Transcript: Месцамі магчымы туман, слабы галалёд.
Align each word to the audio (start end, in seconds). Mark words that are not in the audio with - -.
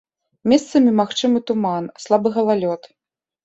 Месцамі 0.53 0.93
магчымы 1.01 1.39
туман, 1.51 1.93
слабы 2.07 2.27
галалёд. 2.41 2.93